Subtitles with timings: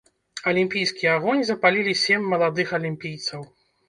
[0.51, 3.45] Алімпійскі агонь запалілі сем маладых алімпійцаў.